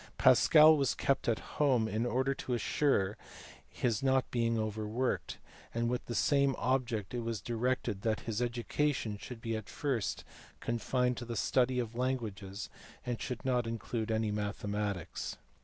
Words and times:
Pascal 0.17 0.75
was 0.75 0.95
kept 0.95 1.27
at 1.27 1.37
home 1.61 1.87
in 1.87 2.07
order 2.07 2.33
to 2.33 2.53
ensure 2.53 3.17
his 3.69 4.01
not 4.01 4.31
being 4.31 4.57
overworked, 4.57 5.37
and 5.75 5.89
with 5.89 6.03
the 6.07 6.15
same 6.15 6.55
object 6.57 7.13
it 7.13 7.19
was 7.19 7.39
directed 7.39 8.01
that 8.01 8.21
his 8.21 8.41
education 8.41 9.15
should 9.19 9.41
be 9.41 9.55
at 9.55 9.69
first 9.69 10.23
con 10.59 10.79
fined 10.79 11.17
to 11.17 11.25
the 11.25 11.35
study 11.37 11.77
of 11.77 11.93
languages 11.95 12.67
and 13.05 13.21
should 13.21 13.45
not 13.45 13.67
include 13.67 14.09
any 14.09 14.31
mathematics. 14.31 15.37